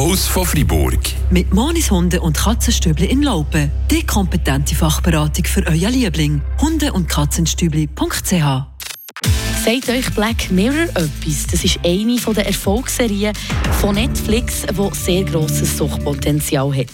Haus 0.00 0.26
von 0.26 0.46
Fribourg. 0.46 0.98
Mit 1.28 1.52
Monis 1.52 1.90
Hunde 1.90 2.22
und 2.22 2.34
Katzenstübli 2.34 3.04
in 3.04 3.22
Laupen. 3.22 3.70
Die 3.90 4.02
kompetente 4.02 4.74
Fachberatung 4.74 5.44
für 5.44 5.66
euer 5.66 5.90
Liebling. 5.90 6.40
Hunde- 6.58 6.94
und 6.94 7.06
Katzenstübli.ch 7.06 8.69
Sagt 9.64 9.90
euch 9.90 10.10
Black 10.14 10.50
Mirror 10.50 10.88
etwas? 10.94 11.46
Das 11.50 11.62
ist 11.62 11.80
eine 11.84 12.16
der 12.16 12.46
Erfolgsserien 12.46 13.34
von 13.78 13.94
Netflix, 13.94 14.62
die 14.62 14.94
sehr 14.94 15.24
grosses 15.24 15.76
Suchtpotenzial 15.76 16.74
hat. 16.74 16.88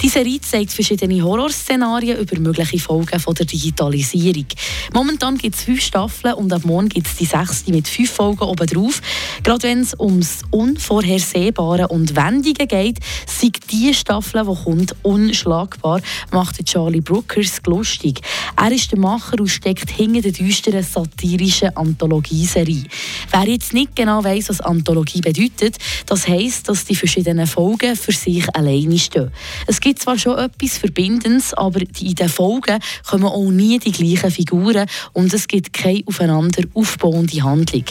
Die 0.00 0.08
Serie 0.08 0.40
zeigt 0.40 0.72
verschiedene 0.72 1.20
Horrorszenarien 1.20 2.18
über 2.18 2.38
mögliche 2.38 2.78
Folgen 2.78 3.18
von 3.18 3.34
der 3.34 3.46
Digitalisierung. 3.46 4.46
Momentan 4.94 5.36
gibt 5.36 5.56
es 5.56 5.64
fünf 5.64 5.80
Staffeln 5.80 6.34
und 6.34 6.52
ab 6.52 6.64
morgen 6.64 6.88
gibt 6.88 7.08
es 7.08 7.16
die 7.16 7.24
sechste 7.24 7.72
mit 7.72 7.88
fünf 7.88 8.10
Folgen 8.12 8.44
obendrauf. 8.44 9.00
Gerade 9.42 9.64
wenn 9.64 9.80
es 9.80 9.98
ums 9.98 10.42
Unvorhersehbare 10.52 11.88
und 11.88 12.14
Wendungen 12.14 12.68
geht, 12.68 12.98
sind 13.26 13.58
die 13.72 13.92
Staffel, 13.94 14.44
die 14.44 14.62
kommt, 14.62 14.94
unschlagbar, 15.02 16.00
macht 16.30 16.64
Charlie 16.64 17.00
Brookers 17.00 17.60
lustig. 17.66 18.20
Er 18.56 18.70
ist 18.70 18.92
der 18.92 18.98
Macher 19.00 19.40
und 19.40 19.48
steckt 19.48 19.90
hinter 19.90 20.20
der 20.20 20.32
düsteren 20.32 20.84
satirischen 20.84 21.76
Anthologieserie. 22.12 22.84
Wer 23.30 23.48
jetzt 23.48 23.72
nicht 23.72 23.96
genau 23.96 24.22
weiß, 24.22 24.50
was 24.50 24.60
Anthologie 24.60 25.20
bedeutet, 25.20 25.76
das 26.06 26.28
heisst, 26.28 26.68
dass 26.68 26.84
die 26.84 26.94
verschiedenen 26.94 27.46
Folgen 27.46 27.96
für 27.96 28.12
sich 28.12 28.54
alleine 28.54 28.98
stehen. 28.98 29.30
Es 29.66 29.80
gibt 29.80 30.00
zwar 30.00 30.18
schon 30.18 30.38
etwas 30.38 30.78
Verbindendes, 30.78 31.54
aber 31.54 31.80
in 31.80 32.14
den 32.14 32.28
Folgen 32.28 32.78
kommen 33.08 33.24
auch 33.24 33.50
nie 33.50 33.78
die 33.78 33.92
gleichen 33.92 34.30
Figuren 34.30 34.86
und 35.12 35.32
es 35.32 35.48
gibt 35.48 35.72
keine 35.72 36.02
aufeinander 36.06 36.62
aufbauende 36.74 37.42
Handlung. 37.42 37.84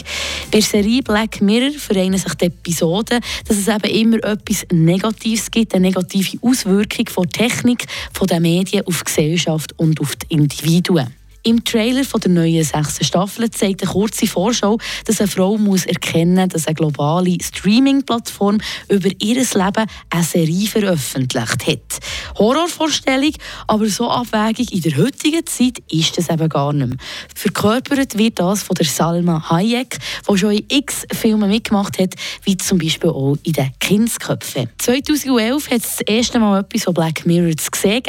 Bei 0.50 0.58
der 0.58 0.62
Serie 0.62 1.02
Black 1.02 1.40
Mirror 1.40 1.72
vereinen 1.78 2.18
sich 2.18 2.34
die 2.34 2.46
Episoden, 2.46 3.20
dass 3.46 3.56
es 3.56 3.68
eben 3.68 3.90
immer 3.90 4.24
etwas 4.24 4.66
Negatives 4.70 5.50
gibt, 5.50 5.74
eine 5.74 5.88
negative 5.88 6.38
Auswirkung 6.42 7.08
von 7.08 7.28
Technik, 7.28 7.86
von 8.12 8.26
den 8.26 8.42
Medien 8.42 8.86
auf 8.86 8.98
die 8.98 9.04
Gesellschaft 9.04 9.74
und 9.78 10.00
auf 10.00 10.14
die 10.16 10.34
Individuen. 10.34 11.21
Im 11.44 11.64
Trailer 11.64 12.04
von 12.04 12.20
der 12.20 12.30
neuen 12.30 12.62
sechsten 12.62 13.04
Staffel 13.04 13.50
zeigt 13.50 13.82
eine 13.82 13.90
kurze 13.90 14.28
Vorschau, 14.28 14.78
dass 15.06 15.20
eine 15.20 15.26
Frau 15.26 15.58
muss 15.58 15.86
erkennen 15.86 16.48
dass 16.48 16.68
eine 16.68 16.76
globale 16.76 17.36
Streaming-Plattform 17.42 18.58
über 18.88 19.08
ihr 19.18 19.34
Leben 19.34 19.86
eine 20.10 20.22
Serie 20.22 20.68
veröffentlicht 20.68 21.66
hat. 21.66 22.00
Horrorvorstellung, 22.38 23.32
aber 23.66 23.88
so 23.88 24.08
abwägig 24.08 24.72
in 24.72 24.82
der 24.82 24.96
heutigen 24.98 25.44
Zeit 25.44 25.82
ist 25.90 26.16
das 26.16 26.30
eben 26.30 26.48
gar 26.48 26.72
nicht 26.72 26.86
mehr. 26.86 26.96
Verkörpert 27.34 28.16
wird 28.16 28.38
das 28.38 28.62
von 28.62 28.74
der 28.74 28.86
Salma 28.86 29.50
Hayek, 29.50 29.98
die 30.30 30.38
schon 30.38 30.52
in 30.52 30.64
x 30.68 31.06
Filmen 31.12 31.50
mitgemacht 31.50 31.98
hat, 31.98 32.14
wie 32.44 32.56
zum 32.56 32.78
Beispiel 32.78 33.10
auch 33.10 33.36
in 33.42 33.54
den 33.54 33.72
Kindsköpfen. 33.80 34.68
2011 34.78 35.70
hat 35.70 35.78
es 35.78 35.96
das 35.96 36.00
erste 36.06 36.38
Mal 36.38 36.60
etwas 36.60 36.84
von 36.84 36.94
Black 36.94 37.26
Mirror 37.26 37.56
zu 37.56 37.68
sehen 37.74 38.02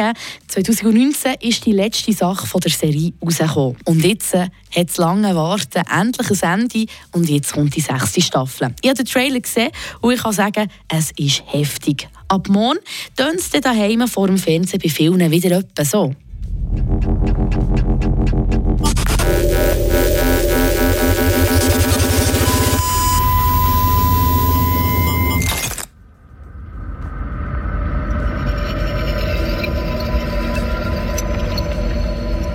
2019 0.47 1.33
ist 1.41 1.65
die 1.65 1.71
letzte 1.71 2.13
Sache 2.13 2.45
von 2.45 2.61
der 2.61 2.71
Serie 2.71 3.11
rausgekommen. 3.23 3.77
Und 3.85 4.03
jetzt 4.03 4.33
äh, 4.33 4.49
hat 4.75 4.89
es 4.89 4.97
lange 4.97 5.35
Warten 5.35 5.83
endlich 5.91 6.43
ein 6.43 6.61
Ende 6.61 6.85
und 7.11 7.29
jetzt 7.29 7.53
kommt 7.53 7.75
die 7.75 7.81
sechste 7.81 8.21
Staffel. 8.21 8.73
Ich 8.81 8.89
habe 8.89 9.03
den 9.03 9.05
Trailer 9.05 9.39
gesehen 9.39 9.71
und 10.01 10.13
ich 10.13 10.21
kann 10.21 10.33
sagen, 10.33 10.69
es 10.89 11.11
ist 11.17 11.43
heftig. 11.47 12.07
Ab 12.27 12.49
morgen 12.49 12.79
tönt 13.15 13.39
es 13.39 13.49
daheim 13.49 14.07
vor 14.07 14.27
dem 14.27 14.37
Fernsehen 14.37 14.79
bei 14.81 14.89
vielen 14.89 15.31
wieder 15.31 15.57
etwa 15.57 15.85
so. 15.85 16.13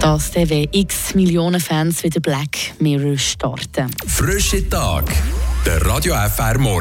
Das 0.08 0.34
wenn 0.34 0.66
x 0.72 1.14
Millionen 1.14 1.60
Fans 1.60 2.02
wieder 2.02 2.20
Black 2.20 2.72
Mirror 2.78 3.18
starten. 3.18 3.90
Frische 4.06 4.66
Tag, 4.66 5.04
der 5.66 5.84
Radio 5.84 6.14
FR 6.14 6.56
Morgen. 6.58 6.76